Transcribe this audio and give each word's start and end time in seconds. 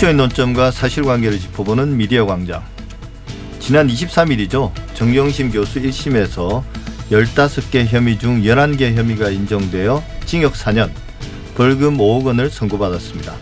이슈의 0.00 0.14
논점과 0.14 0.70
사실관계를 0.70 1.38
짚어보는 1.38 1.94
미디어 1.94 2.24
광장. 2.24 2.64
지난 3.58 3.86
23일이죠. 3.86 4.72
정경심 4.94 5.50
교수 5.50 5.78
1심에서 5.78 6.62
15개 7.10 7.84
혐의 7.86 8.18
중 8.18 8.40
11개 8.42 8.94
혐의가 8.94 9.28
인정되어 9.28 10.02
징역 10.24 10.54
4년, 10.54 10.90
벌금 11.54 11.98
5억 11.98 12.24
원을 12.24 12.48
선고받았습니다. 12.48 13.34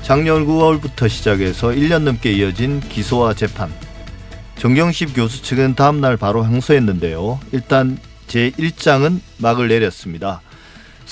작년 0.00 0.46
9월부터 0.46 1.10
시작해서 1.10 1.68
1년 1.68 2.04
넘게 2.04 2.32
이어진 2.32 2.80
기소와 2.80 3.34
재판. 3.34 3.70
정경심 4.56 5.12
교수 5.12 5.42
측은 5.42 5.74
다음날 5.74 6.16
바로 6.16 6.42
항소했는데요. 6.42 7.38
일단 7.52 7.98
제1장은 8.28 9.20
막을 9.36 9.68
내렸습니다. 9.68 10.40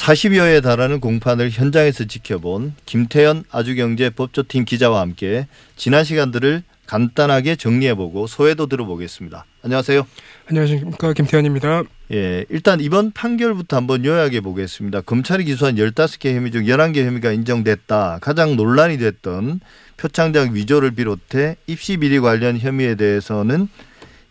40여에 0.00 0.62
달하는 0.62 0.98
공판을 0.98 1.50
현장에서 1.50 2.04
지켜본 2.04 2.72
김태현 2.86 3.44
아주경제 3.50 4.10
법조팀 4.10 4.64
기자와 4.64 4.98
함께 5.00 5.46
지난 5.76 6.04
시간들을 6.04 6.62
간단하게 6.86 7.56
정리해보고 7.56 8.26
소회도 8.26 8.66
들어보겠습니다. 8.66 9.44
안녕하세요. 9.62 10.06
안녕하십니까 10.48 11.12
김태현입니다. 11.12 11.82
예, 12.12 12.46
일단 12.48 12.80
이번 12.80 13.12
판결부터 13.12 13.76
한번 13.76 14.04
요약해 14.06 14.40
보겠습니다. 14.40 15.02
검찰이 15.02 15.44
기소한 15.44 15.76
15개 15.76 16.34
혐의 16.34 16.50
중 16.50 16.64
11개 16.64 17.04
혐의가 17.04 17.30
인정됐다. 17.32 18.18
가장 18.22 18.56
논란이 18.56 18.96
됐던 18.96 19.60
표창장 19.98 20.54
위조를 20.54 20.92
비롯해 20.92 21.56
입시 21.66 21.98
비리 21.98 22.18
관련 22.20 22.58
혐의에 22.58 22.94
대해서는 22.94 23.68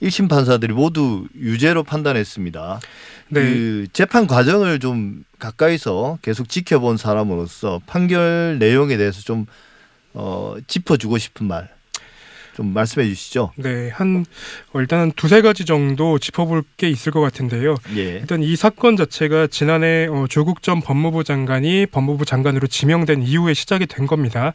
1심 0.02 0.30
판사들이 0.30 0.74
모두 0.74 1.28
유죄로 1.36 1.84
판단했습니다. 1.84 2.80
네. 3.30 3.42
그 3.42 3.88
재판 3.94 4.28
과정을 4.28 4.80
좀 4.80 5.24
가까이서 5.40 6.20
계속 6.22 6.50
지켜본 6.50 6.98
사람으로서 6.98 7.82
판결 7.86 8.58
내용에 8.60 8.98
대해서 8.98 9.22
좀 9.22 9.46
어, 10.14 10.56
짚어주고 10.68 11.18
싶은 11.18 11.48
말. 11.48 11.70
좀 12.60 12.74
말씀해 12.74 13.08
주시죠. 13.08 13.54
네, 13.56 13.90
한 13.90 14.26
어, 14.74 14.82
일단은 14.82 15.14
두세 15.16 15.42
가지 15.42 15.64
정도 15.64 16.20
짚어볼 16.20 16.64
게 16.76 16.90
있을 16.90 17.14
것 17.14 17.22
같은데요. 17.22 17.76
예. 17.96 18.02
일단 18.20 18.44
이 18.44 18.54
사건 18.58 18.98
자체가 18.98 19.48
지난해 19.48 20.08
어, 20.12 20.26
조국 20.30 20.62
전 20.62 20.82
법무부 20.82 21.24
장관이 21.24 21.86
법무부 21.86 22.26
장관으로 22.26 22.68
지명된 22.68 23.22
이후에 23.22 23.54
시작이 23.54 23.86
된 23.86 24.08
겁니다. 24.08 24.54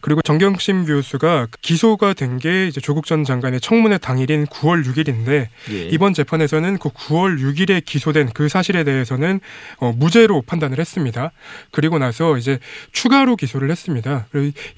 그리고 0.00 0.22
정경심 0.22 0.86
교수가 0.86 1.48
기소가 1.60 2.14
된 2.14 2.30
게 2.38 2.68
이제 2.68 2.80
조국 2.80 3.06
전 3.06 3.24
장관의 3.24 3.60
청문회 3.60 3.98
당일인 3.98 4.46
9월 4.46 4.84
6일인데 4.86 5.48
예. 5.72 5.88
이번 5.88 6.14
재판에서는 6.14 6.78
그 6.78 6.90
9월 6.90 7.40
6일에 7.40 7.84
기소된 7.84 8.30
그 8.32 8.48
사실에 8.48 8.84
대해서는 8.84 9.40
어, 9.78 9.92
무죄로 9.92 10.42
판단을 10.42 10.78
했습니다. 10.78 11.32
그리고 11.72 11.98
나서 11.98 12.38
이제 12.38 12.60
추가로 12.92 13.34
기소를 13.34 13.68
했습니다. 13.72 14.28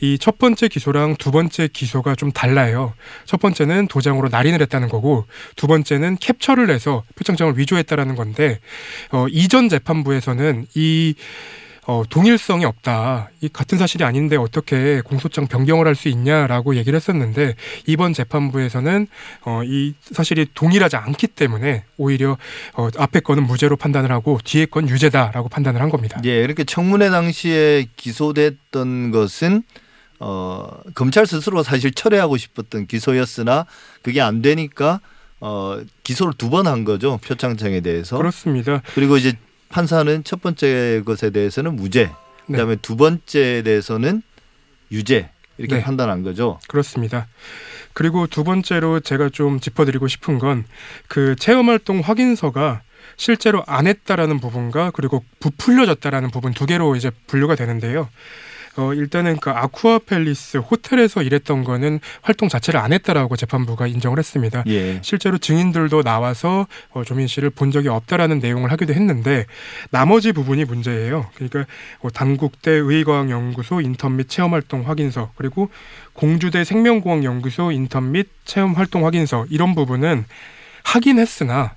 이 0.00 0.16
첫 0.18 0.38
번째 0.38 0.68
기소랑 0.68 1.16
두 1.16 1.30
번째 1.30 1.68
기소가 1.70 2.14
좀 2.14 2.32
달라. 2.32 2.61
달라요. 2.62 2.94
첫 3.24 3.40
번째는 3.40 3.88
도장으로 3.88 4.28
날인을 4.28 4.60
했다는 4.62 4.88
거고 4.88 5.26
두 5.56 5.66
번째는 5.66 6.16
캡처를 6.18 6.70
해서 6.70 7.02
표창장을 7.16 7.58
위조했다라는 7.58 8.14
건데 8.14 8.60
어, 9.10 9.26
이전 9.28 9.68
재판부에서는 9.68 10.66
이 10.74 11.14
어, 11.84 12.04
동일성이 12.08 12.64
없다. 12.64 13.30
이 13.40 13.48
같은 13.48 13.76
사실이 13.76 14.04
아닌데 14.04 14.36
어떻게 14.36 15.00
공소장 15.00 15.48
변경을 15.48 15.88
할 15.88 15.96
수 15.96 16.08
있냐라고 16.08 16.76
얘기를 16.76 16.96
했었는데 16.96 17.56
이번 17.86 18.12
재판부에서는 18.12 19.08
어, 19.44 19.62
이 19.64 19.94
사실이 20.00 20.46
동일하지 20.54 20.94
않기 20.96 21.26
때문에 21.26 21.82
오히려 21.96 22.38
어, 22.74 22.88
앞에 22.96 23.18
거는 23.18 23.42
무죄로 23.44 23.76
판단을 23.76 24.12
하고 24.12 24.38
뒤에 24.44 24.66
건 24.66 24.88
유죄다라고 24.88 25.48
판단을 25.48 25.80
한 25.82 25.90
겁니다. 25.90 26.20
예, 26.24 26.42
이렇게 26.44 26.62
청문회 26.62 27.10
당시에 27.10 27.86
기소됐던 27.96 29.10
것은 29.10 29.64
어, 30.24 30.68
검찰 30.94 31.26
스스로 31.26 31.64
사실 31.64 31.90
철회하고 31.92 32.36
싶었던 32.36 32.86
기소였으나 32.86 33.66
그게 34.02 34.20
안 34.20 34.40
되니까 34.40 35.00
어, 35.40 35.80
기소를 36.04 36.34
두 36.38 36.48
번 36.48 36.68
한 36.68 36.84
거죠. 36.84 37.18
표창장에 37.24 37.80
대해서. 37.80 38.16
그렇습니다. 38.18 38.82
그리고 38.94 39.16
이제 39.16 39.32
판사는 39.68 40.22
첫 40.22 40.40
번째 40.40 41.02
것에 41.04 41.30
대해서는 41.30 41.74
무죄, 41.74 42.04
네. 42.04 42.12
그다음에 42.52 42.76
네. 42.76 42.80
두 42.82 42.96
번째에 42.96 43.62
대해서는 43.62 44.22
유죄 44.92 45.30
이렇게 45.58 45.76
네. 45.76 45.82
판단한 45.82 46.22
거죠. 46.22 46.60
그렇습니다. 46.68 47.26
그리고 47.92 48.26
두 48.28 48.44
번째로 48.44 49.00
제가 49.00 49.28
좀 49.30 49.58
짚어드리고 49.58 50.06
싶은 50.08 50.38
건 50.38 50.64
그 51.08 51.34
체험활동 51.36 52.00
확인서가 52.00 52.82
실제로 53.16 53.64
안 53.66 53.86
했다라는 53.88 54.38
부분과 54.40 54.92
그리고 54.92 55.24
부풀려졌다라는 55.40 56.30
부분 56.30 56.52
두 56.54 56.64
개로 56.66 56.94
이제 56.94 57.10
분류가 57.26 57.56
되는데요. 57.56 58.08
어, 58.76 58.94
일단은 58.94 59.36
그 59.36 59.50
아쿠아 59.50 60.00
팰리스 60.00 60.58
호텔에서 60.58 61.22
일했던 61.22 61.64
거는 61.64 62.00
활동 62.22 62.48
자체를 62.48 62.80
안 62.80 62.92
했다라고 62.92 63.36
재판부가 63.36 63.86
인정을 63.86 64.18
했습니다. 64.18 64.64
예. 64.66 64.98
실제로 65.02 65.36
증인들도 65.36 66.02
나와서 66.02 66.66
어, 66.90 67.04
조민 67.04 67.26
씨를 67.26 67.50
본 67.50 67.70
적이 67.70 67.88
없다라는 67.88 68.38
내용을 68.38 68.72
하기도 68.72 68.94
했는데 68.94 69.44
나머지 69.90 70.32
부분이 70.32 70.64
문제예요. 70.64 71.28
그러니까 71.34 71.66
뭐 72.00 72.10
단국대 72.10 72.70
의과학연구소 72.70 73.82
인턴 73.82 74.16
및 74.16 74.28
체험활동 74.28 74.88
확인서 74.88 75.32
그리고 75.36 75.68
공주대 76.14 76.64
생명공학연구소 76.64 77.72
인턴 77.72 78.12
및 78.12 78.28
체험활동 78.44 79.04
확인서 79.04 79.46
이런 79.50 79.74
부분은 79.74 80.24
하긴 80.84 81.18
했으나 81.18 81.74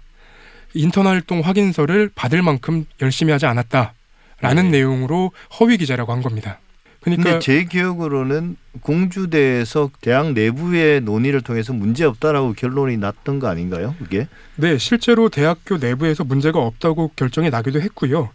인턴 0.73 1.07
활동 1.07 1.41
확인서를 1.41 2.09
받을 2.15 2.41
만큼 2.41 2.85
열심히 3.01 3.31
하지 3.31 3.45
않았다라는 3.45 3.91
네. 4.41 4.69
내용으로 4.71 5.31
허위 5.59 5.77
기자라고 5.77 6.11
한 6.11 6.21
겁니다. 6.21 6.59
그러니까 7.05 7.23
근데 7.23 7.39
제 7.39 7.63
기억으로는 7.65 8.57
공주대에서 8.81 9.89
대학 10.01 10.33
내부의 10.33 10.99
논의를 11.01 11.41
통해서 11.41 11.71
문제 11.71 12.03
없다라고 12.03 12.53
결론이 12.53 12.97
났던 12.97 13.39
거 13.39 13.47
아닌가요? 13.47 13.95
그게? 13.99 14.27
네, 14.57 14.77
실제로 14.77 15.29
대학교 15.29 15.77
내부에서 15.77 16.23
문제가 16.25 16.59
없다고 16.59 17.11
결정이 17.15 17.49
나기도 17.51 17.79
했고요. 17.79 18.29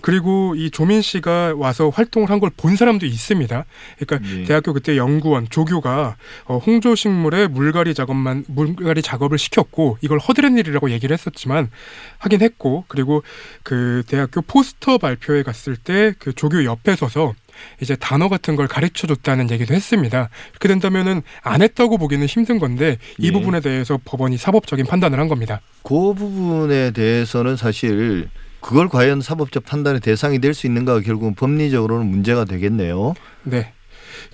그리고 0.00 0.54
이 0.56 0.70
조민 0.70 1.00
씨가 1.00 1.54
와서 1.56 1.88
활동을 1.90 2.28
한 2.30 2.40
걸 2.40 2.50
본 2.56 2.76
사람도 2.76 3.06
있습니다. 3.06 3.64
그러니까 3.98 4.28
네. 4.28 4.44
대학교 4.44 4.72
그때 4.72 4.96
연구원 4.96 5.46
조교가 5.48 6.16
어, 6.46 6.58
홍조 6.58 6.94
식물의 6.94 7.48
물갈이 7.48 7.94
작업만 7.94 8.44
물갈이 8.48 9.02
작업을 9.02 9.38
시켰고 9.38 9.98
이걸 10.00 10.18
허드렛 10.18 10.52
일이라고 10.58 10.90
얘기를 10.90 11.14
했었지만 11.14 11.70
하긴 12.18 12.40
했고 12.42 12.84
그리고 12.88 13.22
그 13.62 14.02
대학교 14.08 14.42
포스터 14.42 14.98
발표회 14.98 15.42
갔을 15.44 15.76
때 15.76 16.14
그 16.18 16.32
조교 16.32 16.64
옆에 16.64 16.96
서서 16.96 17.34
이제 17.80 17.96
단어 17.96 18.28
같은 18.28 18.56
걸 18.56 18.66
가르쳐 18.68 19.06
줬다는 19.06 19.50
얘기도 19.50 19.74
했습니다. 19.74 20.28
그렇게 20.50 20.68
된다면은 20.68 21.22
안 21.42 21.62
했다고 21.62 21.98
보기는 21.98 22.26
힘든 22.26 22.58
건데 22.58 22.98
이 23.18 23.28
예. 23.28 23.32
부분에 23.32 23.60
대해서 23.60 23.98
법원이 24.04 24.36
사법적인 24.36 24.86
판단을 24.86 25.18
한 25.18 25.28
겁니다. 25.28 25.60
그 25.82 26.14
부분에 26.14 26.92
대해서는 26.92 27.56
사실 27.56 28.28
그걸 28.60 28.88
과연 28.88 29.20
사법적 29.20 29.64
판단의 29.66 30.00
대상이 30.00 30.38
될 30.38 30.54
수 30.54 30.66
있는가가 30.66 31.00
결국은 31.00 31.34
법리적으로는 31.34 32.06
문제가 32.06 32.44
되겠네요. 32.44 33.14
네. 33.42 33.72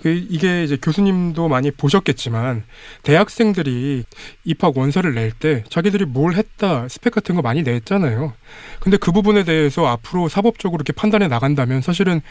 그 0.03 0.09
이게 0.09 0.63
이제 0.63 0.77
교수님도 0.81 1.47
많이 1.49 1.71
보셨겠지만 1.71 2.63
대학생들이 3.03 4.03
입학 4.45 4.77
원서를 4.77 5.15
낼 5.15 5.31
때 5.31 5.63
자기들이 5.69 6.05
뭘 6.05 6.33
했다 6.35 6.87
스펙 6.87 7.13
같은 7.13 7.35
거 7.35 7.41
많이 7.41 7.63
냈잖아요. 7.63 8.33
근데 8.79 8.97
그 8.97 9.11
부분에 9.11 9.43
대해서 9.43 9.87
앞으로 9.87 10.29
사법적으로 10.29 10.77
이렇게 10.77 10.93
판단해 10.93 11.27
나간다면 11.27 11.81
사실은 11.81 12.21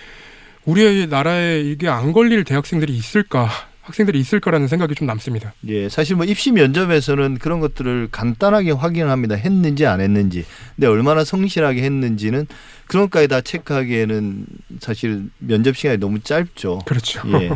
우리 0.70 1.08
나라에 1.08 1.62
이게 1.62 1.88
안 1.88 2.12
걸릴 2.12 2.44
대학생들이 2.44 2.96
있을까? 2.96 3.50
학생들이 3.82 4.20
있을 4.20 4.38
거라는 4.38 4.68
생각이 4.68 4.94
좀 4.94 5.08
남습니다. 5.08 5.52
예, 5.66 5.88
사실 5.88 6.14
뭐 6.14 6.24
입시 6.24 6.52
면접에서는 6.52 7.38
그런 7.38 7.58
것들을 7.58 8.06
간단하게 8.12 8.70
확인합니다. 8.70 9.34
했는지 9.34 9.84
안 9.84 10.00
했는지. 10.00 10.44
근데 10.76 10.86
얼마나 10.86 11.24
성실하게 11.24 11.82
했는지는 11.82 12.46
그런 12.86 13.06
것까지 13.06 13.26
다 13.26 13.40
체크하기에는 13.40 14.46
사실 14.78 15.24
면접 15.38 15.76
시간이 15.76 15.98
너무 15.98 16.20
짧죠. 16.20 16.82
그렇죠. 16.86 17.20
예. 17.40 17.50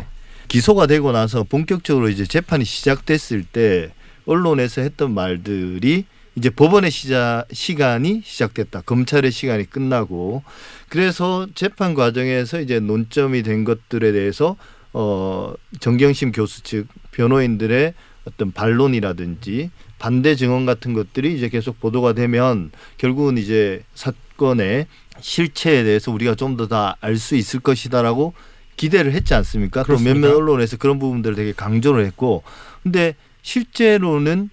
기소가 0.49 0.88
되고 0.88 1.12
나서 1.12 1.44
본격적으로 1.44 2.08
이제 2.08 2.25
재판이 2.25 2.64
시작됐을 2.64 3.44
때 3.44 3.93
언론에서 4.26 4.81
했던 4.81 5.14
말들이 5.14 6.05
이제 6.36 6.50
법원의 6.50 6.90
시작 6.90 7.46
시간이 7.52 8.22
시작됐다. 8.25 8.82
검찰의 8.82 9.31
시간이 9.31 9.70
끝나고 9.70 10.42
그래서 10.88 11.46
재판 11.54 11.94
과정에서 11.94 12.60
이제 12.60 12.81
논점이 12.81 13.42
된 13.42 13.64
것들에 13.64 14.12
대해서 14.12 14.56
어 14.92 15.54
정경심 15.81 16.32
교수 16.32 16.62
측 16.62 16.86
변호인들의 17.12 17.94
어떤 18.25 18.52
반론이라든지 18.52 19.70
반대 19.98 20.34
증언 20.34 20.66
같은 20.66 20.92
것들이 20.92 21.36
이제 21.36 21.48
계속 21.48 21.78
보도가 21.81 22.14
되면 22.14 22.70
결국은 22.98 23.38
이제 23.38 23.82
사건의 23.94 24.87
실체에 25.20 25.84
대해서 25.84 26.10
우리가 26.10 26.34
좀 26.34 26.56
더 26.56 26.66
다 26.66 26.96
알 27.00 27.16
수 27.16 27.37
있을 27.37 27.60
것이다라고 27.60 28.34
기대를 28.76 29.12
했지 29.12 29.34
않습니까? 29.34 29.84
그렇습니다. 29.84 30.14
또 30.14 30.20
몇몇 30.20 30.37
언론에서 30.37 30.76
그런 30.78 30.98
부분들을 30.98 31.37
되게 31.37 31.52
강조를 31.52 32.04
했고 32.06 32.42
근데 32.82 33.14
실제로는 33.42 34.50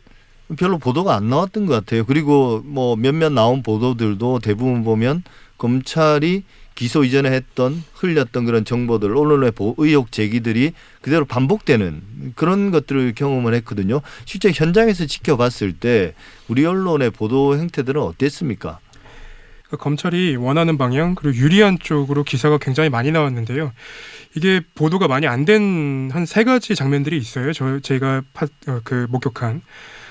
별로 0.57 0.77
보도가 0.77 1.15
안 1.15 1.29
나왔던 1.29 1.65
것 1.65 1.73
같아요. 1.73 2.05
그리고 2.05 2.61
뭐 2.65 2.95
몇몇 2.95 3.31
나온 3.31 3.63
보도들도 3.63 4.39
대부분 4.39 4.83
보면 4.83 5.23
검찰이 5.57 6.43
기소 6.75 7.03
이전에 7.03 7.29
했던 7.31 7.83
흘렸던 7.93 8.45
그런 8.45 8.65
정보들 8.65 9.15
언론의 9.15 9.51
의혹 9.77 10.11
제기들이 10.11 10.73
그대로 11.01 11.25
반복되는 11.25 12.33
그런 12.35 12.71
것들을 12.71 13.13
경험을 13.13 13.53
했거든요. 13.55 14.01
실제 14.25 14.51
현장에서 14.51 15.05
지켜봤을 15.05 15.73
때 15.79 16.15
우리 16.47 16.65
언론의 16.65 17.11
보도 17.11 17.57
행태들은 17.57 18.01
어땠습니까? 18.01 18.79
그 19.71 19.77
검찰이 19.77 20.35
원하는 20.35 20.77
방향 20.77 21.15
그리고 21.15 21.37
유리한 21.37 21.79
쪽으로 21.79 22.23
기사가 22.23 22.57
굉장히 22.59 22.89
많이 22.89 23.11
나왔는데요. 23.11 23.71
이게 24.35 24.61
보도가 24.75 25.07
많이 25.07 25.27
안 25.27 25.45
된 25.45 26.09
한 26.13 26.25
세 26.25 26.43
가지 26.43 26.75
장면들이 26.75 27.17
있어요. 27.17 27.53
저 27.53 27.79
제가 27.79 28.21
파, 28.33 28.45
어, 28.67 28.81
그 28.83 29.07
목격한 29.09 29.61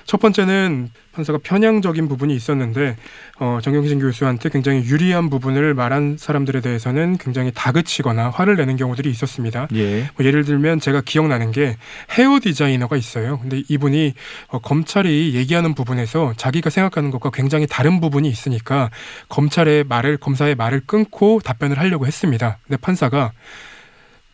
첫 0.07 0.19
번째는 0.19 0.91
판사가 1.13 1.39
편향적인 1.43 2.09
부분이 2.09 2.35
있었는데 2.35 2.97
어, 3.41 3.59
정경심 3.63 4.01
교수한테 4.01 4.49
굉장히 4.49 4.85
유리한 4.85 5.29
부분을 5.31 5.75
말한 5.75 6.17
사람들에 6.19 6.61
대해서는 6.61 7.19
굉장히 7.19 7.51
다그치거나 7.55 8.31
화를 8.31 8.57
내는 8.57 8.77
경우들이 8.77 9.11
있었습니다. 9.11 9.69
예. 9.75 10.09
뭐 10.17 10.25
예를 10.25 10.45
들면 10.45 10.81
제가 10.81 11.01
기억나는 11.01 11.51
게 11.51 11.77
헤어 12.17 12.39
디자이너가 12.41 12.97
있어요. 12.97 13.39
근데 13.41 13.63
이분이 13.69 14.15
어, 14.49 14.59
검찰이 14.61 15.35
얘기하는 15.35 15.75
부분에서 15.75 16.35
자기가 16.37 16.71
생각하는 16.71 17.11
것과 17.11 17.31
굉장히 17.31 17.67
다른 17.67 18.01
부분이 18.01 18.29
있으니까 18.29 18.91
검찰의 19.29 19.85
말을 19.85 20.17
검사의 20.19 20.55
말을 20.55 20.83
끊고 20.87 21.41
답변을 21.41 21.79
하려고 21.79 22.07
했습니다. 22.07 22.59
근데 22.67 22.77
판사가 22.77 23.33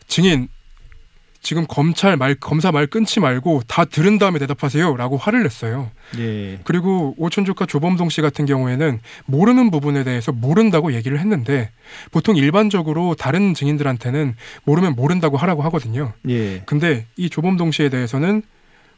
증인 0.06 0.48
지금 1.40 1.64
검찰 1.68 2.16
말 2.16 2.34
검사 2.34 2.72
말 2.72 2.86
끊지 2.86 3.20
말고 3.20 3.62
다 3.66 3.84
들은 3.84 4.18
다음에 4.18 4.38
대답하세요라고 4.38 5.16
화를 5.16 5.42
냈어요. 5.42 5.90
예. 6.18 6.58
그리고 6.64 7.14
오천조카 7.18 7.66
조범동 7.66 8.08
씨 8.08 8.20
같은 8.20 8.46
경우에는 8.46 9.00
모르는 9.26 9.70
부분에 9.70 10.04
대해서 10.04 10.32
모른다고 10.32 10.92
얘기를 10.92 11.18
했는데 11.18 11.70
보통 12.10 12.36
일반적으로 12.36 13.14
다른 13.14 13.54
증인들한테는 13.54 14.34
모르면 14.64 14.94
모른다고 14.96 15.36
하라고 15.36 15.62
하거든요. 15.64 16.12
예. 16.28 16.62
근데 16.66 17.06
이 17.16 17.30
조범동 17.30 17.72
씨에 17.72 17.88
대해서는 17.88 18.42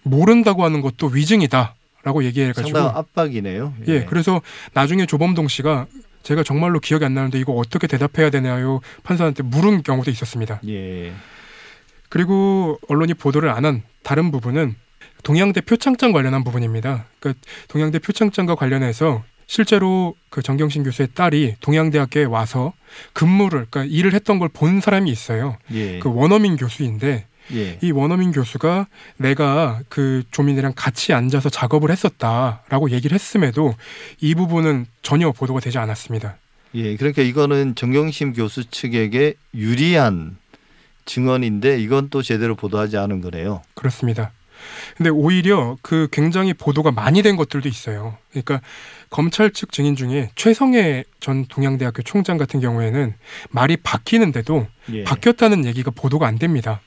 모른다고 0.03 0.65
하는 0.65 0.81
것도 0.81 1.09
위증이다라고 1.09 2.25
얘기해가지고 2.25 2.79
상당 2.79 2.97
압박이네요. 2.97 3.75
예. 3.89 3.93
예. 3.93 4.05
그래서 4.05 4.41
나중에 4.73 5.07
조범동 5.07 5.49
씨가 5.49 5.87
제가 6.23 6.43
정말로 6.43 6.81
기억이 6.81 7.05
안 7.05 7.15
나는데 7.15 7.39
이거 7.39 7.53
어떻게 7.53 7.87
대답해야 7.87 8.31
되나요? 8.31 8.81
판사한테 9.03 9.43
물은 9.43 9.83
경우도 9.83 10.11
있었습니다. 10.11 10.61
예. 10.69 11.13
그리고 12.09 12.79
언론이 12.89 13.15
보도를 13.15 13.51
안 13.51 13.65
한 13.65 13.83
다른 14.03 14.31
부분은 14.31 14.75
동양대 15.23 15.63
표창장 15.63 16.13
관련한 16.13 16.45
부분입니다. 16.45 17.07
그러니까 17.21 17.45
동양대 17.69 17.99
표창장과 17.99 18.55
관련해서 18.55 19.25
실제로 19.47 20.15
그 20.31 20.43
정경신 20.43 20.85
교수의 20.85 21.09
딸이 21.15 21.57
동양대학교에 21.61 22.25
와서 22.25 22.73
근무를 23.13 23.67
그러니까 23.71 23.85
일을 23.85 24.15
했던 24.15 24.39
걸 24.39 24.49
본 24.49 24.81
사람이 24.81 25.11
있어요. 25.11 25.57
예. 25.73 25.99
그 25.99 26.11
원어민 26.13 26.57
교수인데 26.57 27.27
예. 27.53 27.79
이 27.83 27.91
원어민 27.91 28.31
교수가 28.33 28.87
내가 29.17 29.81
그 29.89 30.23
조민이랑 30.31 30.73
같이 30.77 31.13
앉아서 31.15 31.49
작업을 31.49 31.91
했었다라고 31.91 32.91
얘기를 32.91 33.15
했음에도 33.15 33.75
이 34.21 34.35
부분은 34.35 34.87
전혀 35.03 35.33
보도가 35.33 35.61
되지 35.61 35.79
않았습니다. 35.79 36.37
예, 36.75 36.97
그러니까 36.97 37.23
이거는 37.23 37.75
정경심 37.75 38.35
교수 38.35 38.71
측에게 38.71 39.35
유리한 39.55 40.37
증언인데 41.09 41.81
이건 41.81 42.09
또 42.11 42.23
제대로 42.23 42.55
보도하지 42.55 42.97
않은 42.99 43.21
거네요. 43.21 43.63
그렇습니다. 43.75 44.31
근데 44.97 45.09
오히려 45.11 45.77
그 45.83 46.09
굉장히 46.11 46.53
보도가 46.53 46.91
많이 46.91 47.23
된 47.23 47.37
것들도 47.37 47.69
있어요. 47.69 48.17
그러니까 48.31 48.61
검찰 49.09 49.51
측 49.53 49.73
증인 49.73 49.95
중에 49.97 50.31
최성애 50.35 51.05
전 51.21 51.47
동양대학교 51.47 52.03
총장 52.03 52.37
같은 52.39 52.61
경우에는 52.61 53.15
말이 53.51 53.77
바뀌는데도 53.77 54.67
예. 54.93 55.05
바뀌었다는 55.05 55.65
얘기가 55.65 55.91
보도가 55.93 56.27
안 56.27 56.39
됩니다. 56.39 56.81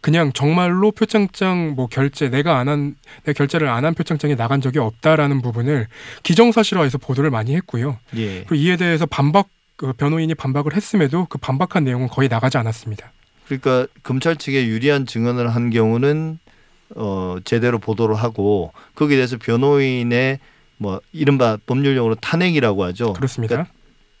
그냥 0.00 0.32
정말로 0.32 0.92
표창장 0.92 1.74
뭐 1.76 1.86
결제 1.88 2.30
내가 2.30 2.58
안 2.58 2.68
한 2.68 2.96
내 3.24 3.34
결제를 3.34 3.68
안 3.68 3.84
한 3.84 3.92
표창장이 3.94 4.34
나간 4.36 4.62
적이 4.62 4.78
없다라는 4.78 5.42
부분을 5.42 5.88
기정사실화해서 6.22 6.96
보도를 6.98 7.30
많이 7.30 7.54
했고요. 7.54 7.98
예. 8.16 8.44
그리고 8.44 8.54
이에 8.54 8.76
대해서 8.76 9.04
반박 9.04 9.48
그 9.76 9.92
변호인이 9.92 10.34
반박을 10.34 10.74
했음에도 10.74 11.26
그 11.28 11.36
반박한 11.38 11.84
내용은 11.84 12.08
거의 12.08 12.28
나가지 12.30 12.56
않았습니다. 12.56 13.12
그러니까 13.58 13.86
검찰 14.04 14.36
측에 14.36 14.66
유리한 14.66 15.06
증언을 15.06 15.48
한 15.48 15.70
경우는 15.70 16.38
어 16.94 17.36
제대로 17.44 17.78
보도를 17.78 18.14
하고 18.14 18.72
거기에 18.94 19.16
대해서 19.16 19.36
변호인의 19.38 20.38
뭐 20.76 21.00
이른바 21.12 21.58
법률용어로 21.66 22.16
탄핵이라고 22.16 22.84
하죠. 22.84 23.12
그렇습니다. 23.14 23.54
그러니까 23.56 23.74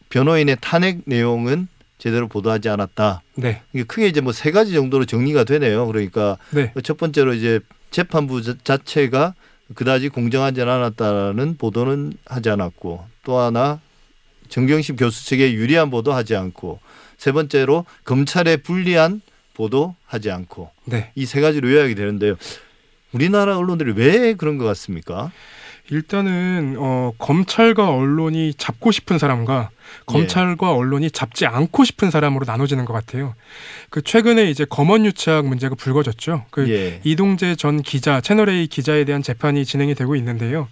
변호인의 0.08 0.56
탄핵 0.60 1.02
내용은 1.06 1.68
제대로 1.98 2.26
보도하지 2.28 2.68
않았다. 2.68 3.22
네. 3.36 3.62
이게 3.72 3.84
크게 3.84 4.08
이제 4.08 4.20
뭐 4.20 4.32
세 4.32 4.50
가지 4.50 4.72
정도로 4.72 5.04
정리가 5.04 5.44
되네요. 5.44 5.86
그러니까 5.86 6.36
네. 6.50 6.72
첫 6.82 6.96
번째로 6.96 7.34
이제 7.34 7.60
재판부 7.90 8.42
자체가 8.42 9.34
그다지 9.74 10.08
공정하지 10.08 10.62
않았다는 10.62 11.56
보도는 11.56 12.14
하지 12.26 12.50
않았고 12.50 13.04
또 13.24 13.38
하나 13.38 13.80
정경심 14.50 14.96
교수 14.96 15.24
측에 15.26 15.54
유리한 15.54 15.90
보도하지 15.90 16.36
않고 16.36 16.80
세 17.16 17.32
번째로 17.32 17.86
검찰에 18.04 18.58
불리한 18.58 19.22
보도하지 19.54 20.30
않고 20.30 20.70
네. 20.84 21.12
이세 21.14 21.40
가지로 21.40 21.70
요약이 21.70 21.94
되는데요. 21.94 22.36
우리나라 23.12 23.56
언론들이 23.56 23.92
왜 23.92 24.34
그런 24.34 24.58
것 24.58 24.64
같습니까? 24.66 25.32
일단은 25.90 26.76
어, 26.78 27.12
검찰과 27.18 27.90
언론이 27.90 28.54
잡고 28.54 28.92
싶은 28.92 29.18
사람과 29.18 29.70
검찰과 30.06 30.68
예. 30.68 30.72
언론이 30.72 31.10
잡지 31.10 31.46
않고 31.46 31.84
싶은 31.84 32.10
사람으로 32.10 32.44
나눠지는 32.46 32.84
것 32.84 32.92
같아요. 32.92 33.34
그 33.90 34.02
최근에 34.02 34.50
이제 34.50 34.64
검언 34.64 35.04
유착 35.04 35.46
문제가 35.46 35.74
불거졌죠. 35.74 36.46
그 36.50 36.70
예. 36.70 37.00
이동재 37.04 37.56
전 37.56 37.82
기자 37.82 38.20
채널 38.20 38.48
A 38.48 38.66
기자에 38.66 39.04
대한 39.04 39.22
재판이 39.22 39.64
진행이 39.64 39.94
되고 39.94 40.14
있는데요. 40.16 40.68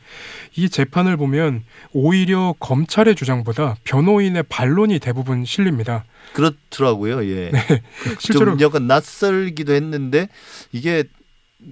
이 0.56 0.68
재판을 0.68 1.16
보면 1.16 1.64
오히려 1.92 2.54
검찰의 2.60 3.14
주장보다 3.14 3.76
변호인의 3.84 4.44
반론이 4.48 4.98
대부분 5.00 5.44
실립니다. 5.44 6.04
그렇더라고요. 6.32 7.24
예. 7.26 7.50
네. 7.52 7.82
실제로 8.18 8.52
좀 8.52 8.60
약간 8.60 8.86
낯설기도 8.86 9.72
했는데 9.72 10.28
이게 10.72 11.04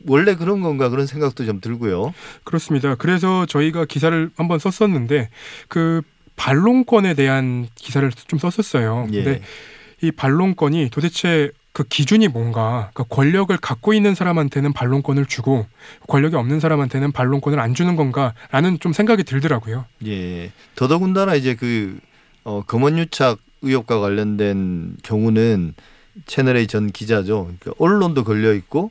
원래 0.06 0.34
그런 0.34 0.62
건가 0.62 0.88
그런 0.88 1.06
생각도 1.06 1.44
좀 1.44 1.60
들고요. 1.60 2.12
그렇습니다. 2.44 2.94
그래서 2.96 3.46
저희가 3.46 3.84
기사를 3.84 4.30
한번 4.36 4.58
썼었는데 4.58 5.28
그 5.68 6.02
반론권에 6.36 7.14
대한 7.14 7.68
기사를 7.75 8.11
좀 8.26 8.38
썼었어요. 8.38 9.08
예. 9.12 9.25
근데 9.25 9.42
이 10.02 10.11
반론권이 10.11 10.90
도대체 10.90 11.50
그 11.72 11.84
기준이 11.84 12.28
뭔가 12.28 12.90
그 12.94 13.04
권력을 13.04 13.54
갖고 13.58 13.92
있는 13.92 14.14
사람한테는 14.14 14.72
반론권을 14.72 15.26
주고 15.26 15.66
권력이 16.08 16.34
없는 16.34 16.58
사람한테는 16.58 17.12
반론권을 17.12 17.61
안 17.61 17.75
주는 17.75 17.96
건가라는 17.96 18.80
좀 18.80 18.92
생각이 18.92 19.25
들더라고요. 19.25 19.84
예. 20.06 20.52
더더군다나 20.75 21.34
이제 21.34 21.54
그 21.54 21.99
어, 22.44 22.62
검언유착 22.66 23.38
의혹과 23.62 24.00
관련된 24.00 24.96
경우는 25.02 25.75
채널 26.25 26.56
A 26.56 26.66
전 26.66 26.90
기자죠. 26.90 27.50
그러니까 27.61 27.72
언론도 27.78 28.25
걸려 28.25 28.54
있고 28.54 28.90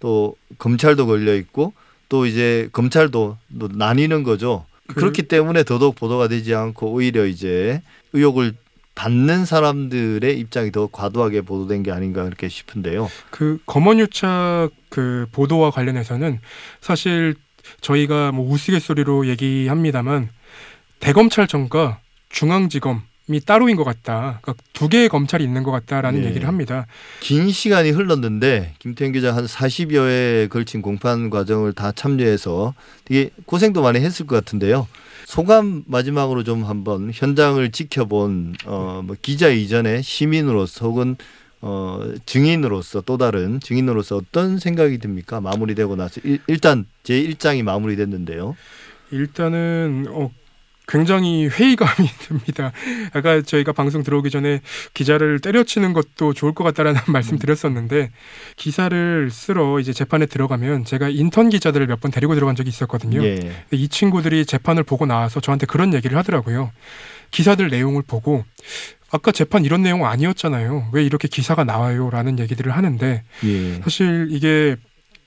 또 0.00 0.34
검찰도 0.58 1.06
걸려 1.06 1.34
있고 1.36 1.72
또 2.08 2.26
이제 2.26 2.68
검찰도 2.72 3.38
또 3.58 3.68
나뉘는 3.72 4.22
거죠. 4.24 4.66
그... 4.88 4.94
그렇기 4.94 5.22
때문에 5.24 5.62
더더욱 5.62 5.94
보도가 5.94 6.28
되지 6.28 6.54
않고 6.54 6.92
오히려 6.92 7.26
이제 7.26 7.82
의혹을 8.12 8.54
받는 8.96 9.44
사람들의 9.44 10.38
입장이 10.38 10.72
더 10.72 10.88
과도하게 10.90 11.42
보도된 11.42 11.82
게 11.82 11.92
아닌가 11.92 12.24
그렇게 12.24 12.48
싶은데요. 12.48 13.08
그 13.30 13.58
검언유착 13.66 14.70
그 14.88 15.26
보도와 15.32 15.70
관련해서는 15.70 16.40
사실 16.80 17.36
저희가 17.80 18.32
뭐 18.32 18.50
우스갯소리로 18.50 19.26
얘기합니다만 19.28 20.28
대검찰청과 20.98 22.00
중앙지검 22.28 22.96
이 22.98 23.09
따로인 23.38 23.76
것 23.76 23.84
같다. 23.84 24.40
그러니까 24.42 24.64
두 24.72 24.88
개의 24.88 25.08
검찰이 25.08 25.44
있는 25.44 25.62
것 25.62 25.70
같다라는 25.70 26.22
네. 26.22 26.26
얘기를 26.30 26.48
합니다. 26.48 26.88
긴 27.20 27.50
시간이 27.52 27.90
흘렀는데 27.90 28.74
김태현 28.80 29.12
기자 29.12 29.36
한 29.36 29.44
40여회에 29.46 30.48
걸친 30.48 30.82
공판 30.82 31.30
과정을 31.30 31.72
다 31.74 31.92
참여해서 31.92 32.74
되게 33.04 33.30
고생도 33.46 33.82
많이 33.82 34.00
했을 34.00 34.26
것 34.26 34.34
같은데요. 34.34 34.88
소감 35.26 35.84
마지막으로 35.86 36.42
좀 36.42 36.64
한번 36.64 37.12
현장을 37.14 37.70
지켜본 37.70 38.56
어 38.66 39.02
뭐 39.04 39.14
기자 39.22 39.48
이전에 39.48 40.02
시민으로서 40.02 40.86
혹은 40.86 41.14
어 41.60 42.02
증인으로서 42.26 43.02
또 43.02 43.16
다른 43.18 43.60
증인으로서 43.60 44.16
어떤 44.16 44.58
생각이 44.58 44.98
듭니까? 44.98 45.40
마무리되고 45.40 45.94
나서 45.94 46.20
일, 46.24 46.58
단 46.58 46.86
제 47.04 47.22
1장이 47.22 47.62
마무리됐는데요. 47.62 48.56
일단은 49.10 50.06
어 50.08 50.30
굉장히 50.90 51.46
회의감이 51.46 52.08
듭니다. 52.20 52.72
아까 53.12 53.40
저희가 53.42 53.72
방송 53.72 54.02
들어오기 54.02 54.28
전에 54.28 54.60
기자를 54.92 55.38
때려치는 55.38 55.92
것도 55.92 56.34
좋을 56.34 56.52
것 56.52 56.64
같다라는 56.64 57.00
말씀 57.08 57.38
드렸었는데 57.38 58.10
기사를 58.56 59.30
쓰러 59.30 59.78
이제 59.78 59.92
재판에 59.92 60.26
들어가면 60.26 60.84
제가 60.84 61.08
인턴 61.08 61.48
기자들을 61.48 61.86
몇 61.86 62.00
번 62.00 62.10
데리고 62.10 62.34
들어간 62.34 62.56
적이 62.56 62.70
있었거든요. 62.70 63.22
예. 63.22 63.52
이 63.72 63.86
친구들이 63.88 64.46
재판을 64.46 64.82
보고 64.82 65.04
나와서 65.06 65.38
저한테 65.38 65.66
그런 65.66 65.92
얘기를 65.94 66.16
하더라고요. 66.16 66.72
기사들 67.30 67.68
내용을 67.68 68.02
보고 68.06 68.42
아까 69.12 69.30
재판 69.32 69.64
이런 69.66 69.82
내용 69.82 70.06
아니었잖아요. 70.06 70.88
왜 70.92 71.04
이렇게 71.04 71.28
기사가 71.28 71.64
나와요? 71.64 72.08
라는 72.10 72.38
얘기들을 72.38 72.72
하는데 72.72 73.22
예. 73.44 73.74
사실 73.82 74.28
이게 74.30 74.76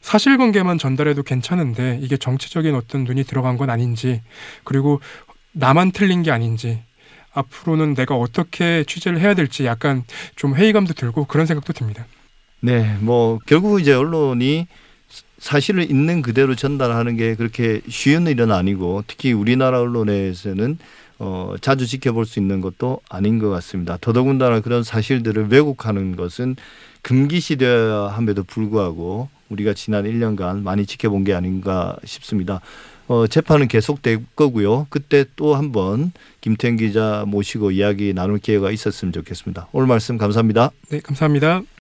사실관계만 0.01 0.77
전달해도 0.79 1.23
괜찮은데 1.23 1.97
이게 2.01 2.17
정치적인 2.17 2.75
어떤 2.75 3.05
눈이 3.05 3.23
들어간 3.23 3.55
건 3.55 3.69
아닌지 3.69 4.21
그리고 4.65 4.99
나만 5.53 5.91
틀린 5.91 6.23
게 6.23 6.31
아닌지 6.31 6.81
앞으로는 7.33 7.95
내가 7.95 8.15
어떻게 8.15 8.83
취재를 8.83 9.19
해야 9.19 9.33
될지 9.33 9.65
약간 9.65 10.03
좀 10.35 10.55
회의감도 10.55 10.93
들고 10.93 11.25
그런 11.25 11.45
생각도 11.45 11.73
듭니다. 11.73 12.05
네, 12.59 12.97
뭐 12.99 13.39
결국 13.45 13.81
이제 13.81 13.93
언론이 13.93 14.67
사실을 15.39 15.89
있는 15.89 16.21
그대로 16.21 16.55
전달하는 16.55 17.17
게 17.17 17.35
그렇게 17.35 17.81
쉬운 17.89 18.27
일은 18.27 18.51
아니고 18.51 19.03
특히 19.07 19.33
우리나라 19.33 19.81
언론에서는 19.81 20.77
어, 21.19 21.55
자주 21.61 21.85
지켜볼 21.85 22.25
수 22.25 22.39
있는 22.39 22.61
것도 22.61 23.01
아닌 23.09 23.39
것 23.39 23.49
같습니다. 23.49 23.97
더더군다나 23.99 24.61
그런 24.61 24.83
사실들을 24.83 25.47
왜곡하는 25.49 26.15
것은 26.15 26.55
금기시되어야 27.01 28.13
함에도 28.13 28.43
불구하고 28.43 29.29
우리가 29.49 29.73
지난 29.73 30.05
1년간 30.05 30.63
많이 30.63 30.85
지켜본 30.85 31.25
게 31.25 31.33
아닌가 31.33 31.97
싶습니다. 32.05 32.61
어, 33.07 33.27
재판은 33.27 33.67
계속될 33.67 34.25
거고요. 34.35 34.87
그때 34.89 35.25
또 35.35 35.55
한번 35.55 36.11
김태현 36.41 36.77
기자 36.77 37.25
모시고 37.27 37.71
이야기 37.71 38.13
나눌 38.13 38.37
기회가 38.37 38.71
있었으면 38.71 39.11
좋겠습니다. 39.11 39.67
오늘 39.71 39.87
말씀 39.87 40.17
감사합니다. 40.17 40.71
네, 40.89 40.99
감사합니다. 40.99 41.63